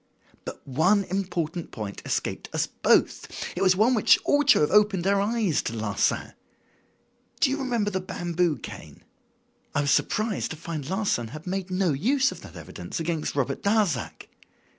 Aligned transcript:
"But 0.45 0.67
one 0.67 1.03
important 1.03 1.69
point 1.69 2.01
escaped 2.05 2.49
us 2.53 2.65
both. 2.65 3.27
It 3.55 3.61
was 3.61 3.75
one 3.75 3.93
which 3.93 4.17
ought 4.25 4.47
to 4.47 4.61
have 4.61 4.71
opened 4.71 5.05
our 5.05 5.21
eyes 5.21 5.61
to 5.61 5.73
Larsan. 5.75 6.33
Do 7.39 7.51
you 7.51 7.59
remember 7.59 7.91
the 7.91 7.99
bamboo 8.01 8.57
cane? 8.57 9.03
I 9.75 9.81
was 9.81 9.91
surprised 9.91 10.49
to 10.49 10.57
find 10.57 10.89
Larsan 10.89 11.27
had 11.27 11.45
made 11.45 11.69
no 11.69 11.93
use 11.93 12.31
of 12.31 12.41
that 12.41 12.55
evidence 12.55 12.99
against 12.99 13.35
Robert 13.35 13.61
Darzac. 13.61 14.27